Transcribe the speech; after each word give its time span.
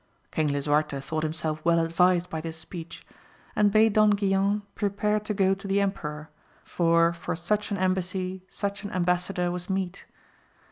King 0.31 0.47
Lisuarte 0.47 0.99
thought 0.99 1.21
himself 1.21 1.63
well 1.63 1.79
advised 1.79 2.27
by 2.27 2.41
this 2.41 2.57
speech, 2.57 3.05
and 3.55 3.71
bade 3.71 3.93
Don 3.93 4.09
Guilan 4.13 4.63
prepare 4.73 5.19
to 5.19 5.33
go 5.35 5.53
to 5.53 5.67
the 5.67 5.79
emperor, 5.79 6.31
for 6.63 7.13
for 7.13 7.35
such 7.35 7.69
an 7.69 7.77
embassy 7.77 8.43
such 8.47 8.83
an 8.83 8.89
embassador 8.89 9.51
was 9.51 9.69
meet. 9.69 10.05